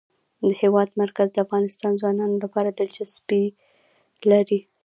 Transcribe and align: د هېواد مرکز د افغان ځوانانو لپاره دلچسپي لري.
د 0.47 0.49
هېواد 0.61 0.89
مرکز 1.01 1.27
د 1.31 1.37
افغان 1.45 1.63
ځوانانو 2.01 2.35
لپاره 2.43 2.69
دلچسپي 2.79 3.43
لري. 4.31 4.59